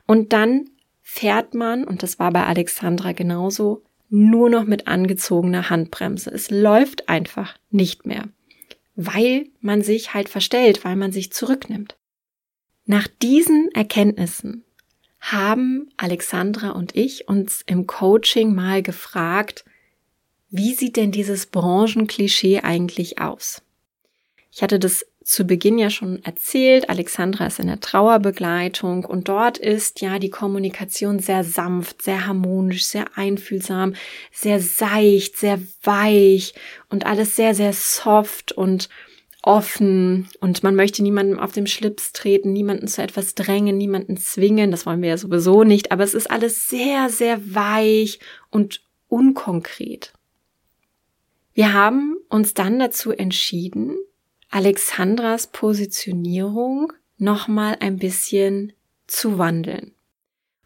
Und 0.06 0.33
dann 0.33 0.66
fährt 1.02 1.54
man, 1.54 1.83
und 1.83 2.04
das 2.04 2.21
war 2.21 2.30
bei 2.30 2.45
Alexandra 2.45 3.12
genauso, 3.12 3.83
nur 4.11 4.49
noch 4.49 4.64
mit 4.64 4.87
angezogener 4.87 5.68
Handbremse. 5.68 6.30
Es 6.30 6.50
läuft 6.50 7.09
einfach 7.09 7.56
nicht 7.71 8.06
mehr, 8.06 8.28
weil 8.95 9.47
man 9.61 9.83
sich 9.83 10.14
halt 10.14 10.28
verstellt, 10.28 10.85
weil 10.85 10.95
man 10.95 11.11
sich 11.11 11.33
zurücknimmt. 11.33 11.97
Nach 12.87 13.09
diesen 13.09 13.69
Erkenntnissen 13.75 14.64
haben 15.21 15.90
Alexandra 15.97 16.71
und 16.71 16.95
ich 16.95 17.28
uns 17.28 17.62
im 17.66 17.88
Coaching 17.88 18.55
mal 18.55 18.83
gefragt, 18.83 19.64
wie 20.50 20.73
sieht 20.73 20.97
denn 20.97 21.11
dieses 21.11 21.47
Branchenklischee 21.47 22.61
eigentlich 22.61 23.21
aus? 23.21 23.62
Ich 24.52 24.62
hatte 24.62 24.78
das 24.78 25.05
zu 25.25 25.45
Beginn 25.45 25.76
ja 25.76 25.90
schon 25.90 26.23
erzählt. 26.23 26.88
Alexandra 26.88 27.49
ist 27.49 27.59
in 27.59 27.66
der 27.66 27.81
Trauerbegleitung 27.81 29.05
und 29.05 29.28
dort 29.28 29.59
ist 29.59 30.00
ja 30.00 30.21
die 30.21 30.31
Kommunikation 30.31 31.19
sehr 31.19 31.43
sanft, 31.43 32.02
sehr 32.02 32.28
harmonisch, 32.28 32.87
sehr 32.87 33.07
einfühlsam, 33.16 33.95
sehr 34.31 34.61
seicht, 34.61 35.37
sehr 35.37 35.61
weich 35.83 36.55
und 36.88 37.05
alles 37.05 37.35
sehr, 37.35 37.57
sehr 37.57 37.73
soft 37.73 38.52
und 38.52 38.88
offen 39.47 40.29
und 40.41 40.65
man 40.65 40.75
möchte 40.75 41.03
niemandem 41.03 41.38
auf 41.38 41.53
dem 41.53 41.67
Schlips 41.67 42.12
treten, 42.12 42.53
niemanden 42.53 42.88
zu 42.88 43.00
etwas 43.00 43.35
drängen, 43.37 43.79
niemanden 43.79 44.17
zwingen. 44.17 44.73
Das 44.73 44.87
wollen 44.87 45.03
wir 45.03 45.11
ja 45.11 45.19
sowieso 45.19 45.62
nicht, 45.62 45.93
aber 45.93 46.03
es 46.03 46.15
ist 46.15 46.31
alles 46.31 46.69
sehr, 46.69 47.09
sehr 47.09 47.55
weich 47.55 48.19
und 48.50 48.83
unkonkret. 49.09 50.12
Wir 51.55 51.73
haben 51.73 52.17
uns 52.29 52.55
dann 52.55 52.79
dazu 52.81 53.12
entschieden, 53.12 53.97
Alexandras 54.50 55.47
Positionierung 55.47 56.93
nochmal 57.17 57.76
ein 57.81 57.99
bisschen 57.99 58.73
zu 59.07 59.38
wandeln 59.38 59.93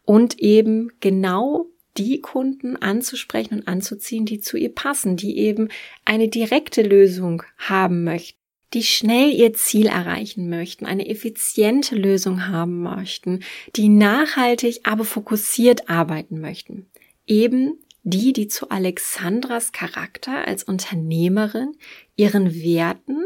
und 0.03 0.39
eben 0.39 0.91
genau 0.99 1.67
die 1.97 2.19
Kunden 2.19 2.77
anzusprechen 2.77 3.59
und 3.59 3.67
anzuziehen, 3.67 4.25
die 4.25 4.39
zu 4.39 4.57
ihr 4.57 4.73
passen, 4.73 5.17
die 5.17 5.37
eben 5.37 5.69
eine 6.03 6.29
direkte 6.29 6.81
Lösung 6.81 7.43
haben 7.57 8.03
möchten 8.03 8.40
die 8.73 8.83
schnell 8.83 9.31
ihr 9.31 9.53
Ziel 9.53 9.87
erreichen 9.87 10.49
möchten, 10.49 10.85
eine 10.85 11.07
effiziente 11.07 11.95
Lösung 11.95 12.47
haben 12.47 12.81
möchten, 12.81 13.41
die 13.75 13.89
nachhaltig, 13.89 14.81
aber 14.83 15.03
fokussiert 15.03 15.89
arbeiten 15.89 16.39
möchten. 16.39 16.87
Eben 17.27 17.79
die, 18.03 18.33
die 18.33 18.47
zu 18.47 18.69
Alexandras 18.69 19.71
Charakter 19.71 20.47
als 20.47 20.63
Unternehmerin, 20.63 21.73
ihren 22.15 22.53
Werten 22.55 23.25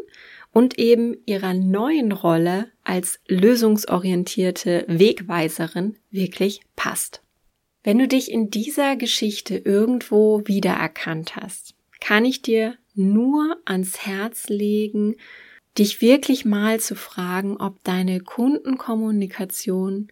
und 0.52 0.80
eben 0.80 1.18
ihrer 1.26 1.54
neuen 1.54 2.12
Rolle 2.12 2.72
als 2.84 3.20
lösungsorientierte 3.28 4.86
Wegweiserin 4.88 5.98
wirklich 6.12 6.62
passt. 6.76 7.22
Wenn 7.84 8.00
du 8.00 8.08
dich 8.08 8.32
in 8.32 8.50
dieser 8.50 8.96
Geschichte 8.96 9.58
irgendwo 9.58 10.42
wiedererkannt 10.46 11.36
hast, 11.36 11.76
kann 12.00 12.26
ich 12.26 12.42
dir 12.42 12.76
nur 12.96 13.58
ans 13.66 14.00
Herz 14.06 14.50
legen, 14.50 15.16
dich 15.78 16.02
wirklich 16.02 16.46
mal 16.46 16.80
zu 16.80 16.96
fragen, 16.96 17.58
ob 17.58 17.84
deine 17.84 18.22
Kundenkommunikation 18.22 20.08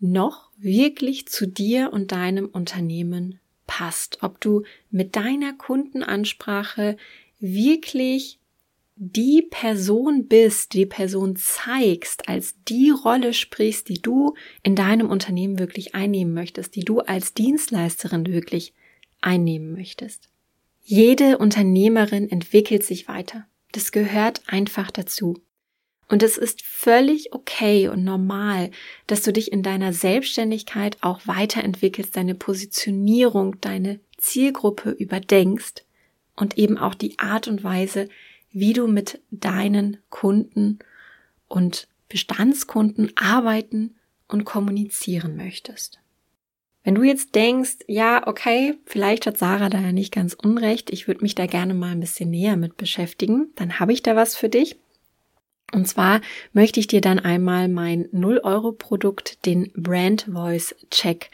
noch 0.00 0.50
wirklich 0.58 1.28
zu 1.28 1.46
dir 1.46 1.92
und 1.92 2.12
deinem 2.12 2.46
Unternehmen 2.46 3.38
passt, 3.66 4.22
ob 4.22 4.40
du 4.40 4.62
mit 4.90 5.16
deiner 5.16 5.52
Kundenansprache 5.52 6.96
wirklich 7.38 8.38
die 8.96 9.42
Person 9.48 10.28
bist, 10.28 10.74
die 10.74 10.86
Person 10.86 11.36
zeigst, 11.36 12.28
als 12.28 12.54
die 12.68 12.90
Rolle 12.90 13.32
sprichst, 13.32 13.88
die 13.88 14.00
du 14.00 14.34
in 14.62 14.76
deinem 14.76 15.08
Unternehmen 15.08 15.58
wirklich 15.58 15.94
einnehmen 15.94 16.34
möchtest, 16.34 16.76
die 16.76 16.84
du 16.84 17.00
als 17.00 17.34
Dienstleisterin 17.34 18.26
wirklich 18.26 18.74
einnehmen 19.20 19.72
möchtest. 19.72 20.31
Jede 20.84 21.38
Unternehmerin 21.38 22.28
entwickelt 22.28 22.84
sich 22.84 23.08
weiter. 23.08 23.46
Das 23.70 23.92
gehört 23.92 24.42
einfach 24.46 24.90
dazu. 24.90 25.40
Und 26.08 26.22
es 26.22 26.36
ist 26.36 26.62
völlig 26.62 27.32
okay 27.32 27.88
und 27.88 28.04
normal, 28.04 28.70
dass 29.06 29.22
du 29.22 29.32
dich 29.32 29.50
in 29.50 29.62
deiner 29.62 29.94
Selbstständigkeit 29.94 30.98
auch 31.00 31.26
weiterentwickelst, 31.26 32.14
deine 32.14 32.34
Positionierung, 32.34 33.58
deine 33.60 34.00
Zielgruppe 34.18 34.90
überdenkst 34.90 35.84
und 36.36 36.58
eben 36.58 36.76
auch 36.76 36.94
die 36.94 37.18
Art 37.18 37.48
und 37.48 37.64
Weise, 37.64 38.08
wie 38.50 38.74
du 38.74 38.88
mit 38.88 39.20
deinen 39.30 39.98
Kunden 40.10 40.80
und 41.48 41.88
Bestandskunden 42.10 43.12
arbeiten 43.16 43.96
und 44.28 44.44
kommunizieren 44.44 45.36
möchtest. 45.36 46.01
Wenn 46.84 46.96
du 46.96 47.04
jetzt 47.04 47.34
denkst, 47.34 47.76
ja, 47.86 48.26
okay, 48.26 48.74
vielleicht 48.86 49.26
hat 49.26 49.38
Sarah 49.38 49.68
da 49.68 49.80
ja 49.80 49.92
nicht 49.92 50.12
ganz 50.12 50.34
unrecht, 50.34 50.90
ich 50.90 51.06
würde 51.06 51.22
mich 51.22 51.34
da 51.34 51.46
gerne 51.46 51.74
mal 51.74 51.92
ein 51.92 52.00
bisschen 52.00 52.30
näher 52.30 52.56
mit 52.56 52.76
beschäftigen, 52.76 53.52
dann 53.54 53.78
habe 53.78 53.92
ich 53.92 54.02
da 54.02 54.16
was 54.16 54.34
für 54.34 54.48
dich. 54.48 54.76
Und 55.72 55.86
zwar 55.86 56.20
möchte 56.52 56.80
ich 56.80 56.86
dir 56.86 57.00
dann 57.00 57.18
einmal 57.18 57.68
mein 57.68 58.06
0-Euro-Produkt, 58.08 59.46
den 59.46 59.72
Brand 59.74 60.28
Voice 60.30 60.74
Check, 60.90 61.30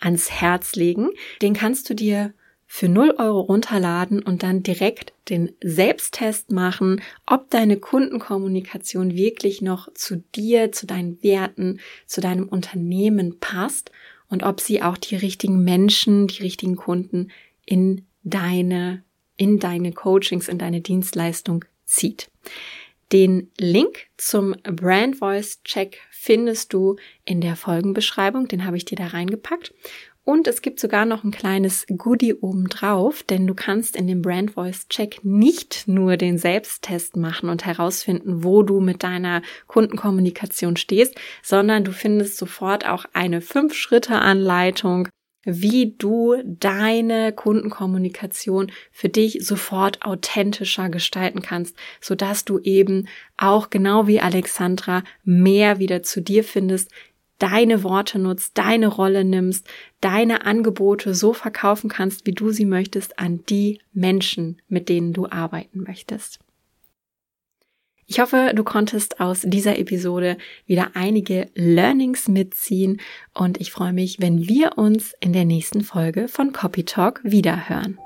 ans 0.00 0.30
Herz 0.30 0.76
legen. 0.76 1.10
Den 1.42 1.52
kannst 1.52 1.90
du 1.90 1.94
dir 1.94 2.32
für 2.66 2.88
0 2.88 3.16
Euro 3.18 3.40
runterladen 3.40 4.22
und 4.22 4.42
dann 4.42 4.62
direkt 4.62 5.12
den 5.28 5.52
Selbsttest 5.62 6.50
machen, 6.50 7.02
ob 7.26 7.50
deine 7.50 7.76
Kundenkommunikation 7.76 9.14
wirklich 9.14 9.60
noch 9.60 9.92
zu 9.92 10.24
dir, 10.34 10.72
zu 10.72 10.86
deinen 10.86 11.22
Werten, 11.22 11.80
zu 12.06 12.22
deinem 12.22 12.48
Unternehmen 12.48 13.38
passt 13.40 13.90
und 14.32 14.42
ob 14.44 14.60
sie 14.60 14.82
auch 14.82 14.96
die 14.96 15.14
richtigen 15.14 15.62
Menschen, 15.62 16.26
die 16.26 16.42
richtigen 16.42 16.74
Kunden 16.74 17.30
in 17.66 18.06
deine, 18.24 19.04
in 19.36 19.58
deine 19.58 19.92
Coachings, 19.92 20.48
in 20.48 20.56
deine 20.56 20.80
Dienstleistung 20.80 21.66
zieht. 21.84 22.30
Den 23.12 23.50
Link 23.58 24.06
zum 24.16 24.56
Brand 24.62 25.16
Voice 25.16 25.62
Check 25.64 26.00
findest 26.10 26.72
du 26.72 26.96
in 27.26 27.42
der 27.42 27.56
Folgenbeschreibung, 27.56 28.48
den 28.48 28.64
habe 28.64 28.78
ich 28.78 28.86
dir 28.86 28.96
da 28.96 29.08
reingepackt. 29.08 29.74
Und 30.24 30.46
es 30.46 30.62
gibt 30.62 30.78
sogar 30.78 31.04
noch 31.04 31.24
ein 31.24 31.32
kleines 31.32 31.84
Goodie 31.88 32.34
obendrauf, 32.34 33.24
denn 33.24 33.48
du 33.48 33.54
kannst 33.54 33.96
in 33.96 34.06
dem 34.06 34.22
Brand 34.22 34.52
Voice 34.52 34.86
Check 34.88 35.24
nicht 35.24 35.88
nur 35.88 36.16
den 36.16 36.38
Selbsttest 36.38 37.16
machen 37.16 37.48
und 37.48 37.66
herausfinden, 37.66 38.44
wo 38.44 38.62
du 38.62 38.78
mit 38.78 39.02
deiner 39.02 39.42
Kundenkommunikation 39.66 40.76
stehst, 40.76 41.16
sondern 41.42 41.82
du 41.82 41.90
findest 41.90 42.36
sofort 42.36 42.86
auch 42.86 43.04
eine 43.12 43.40
Fünf-Schritte-Anleitung, 43.40 45.08
wie 45.44 45.96
du 45.98 46.36
deine 46.44 47.32
Kundenkommunikation 47.32 48.70
für 48.92 49.08
dich 49.08 49.44
sofort 49.44 50.04
authentischer 50.04 50.88
gestalten 50.88 51.42
kannst, 51.42 51.76
sodass 52.00 52.44
du 52.44 52.60
eben 52.60 53.08
auch 53.36 53.70
genau 53.70 54.06
wie 54.06 54.20
Alexandra 54.20 55.02
mehr 55.24 55.80
wieder 55.80 56.04
zu 56.04 56.22
dir 56.22 56.44
findest, 56.44 56.92
deine 57.42 57.82
Worte 57.82 58.20
nutzt, 58.20 58.56
deine 58.56 58.86
Rolle 58.86 59.24
nimmst, 59.24 59.66
deine 60.00 60.46
Angebote 60.46 61.12
so 61.14 61.32
verkaufen 61.32 61.90
kannst, 61.90 62.24
wie 62.24 62.32
du 62.32 62.50
sie 62.52 62.64
möchtest, 62.64 63.18
an 63.18 63.40
die 63.48 63.80
Menschen, 63.92 64.62
mit 64.68 64.88
denen 64.88 65.12
du 65.12 65.26
arbeiten 65.28 65.82
möchtest. 65.82 66.38
Ich 68.06 68.20
hoffe, 68.20 68.52
du 68.54 68.62
konntest 68.62 69.20
aus 69.20 69.40
dieser 69.42 69.78
Episode 69.78 70.36
wieder 70.66 70.90
einige 70.94 71.48
Learnings 71.54 72.28
mitziehen 72.28 73.00
und 73.32 73.60
ich 73.60 73.72
freue 73.72 73.92
mich, 73.92 74.20
wenn 74.20 74.46
wir 74.48 74.76
uns 74.76 75.14
in 75.20 75.32
der 75.32 75.44
nächsten 75.44 75.80
Folge 75.82 76.28
von 76.28 76.52
Copy 76.52 76.84
Talk 76.84 77.20
wiederhören. 77.24 77.98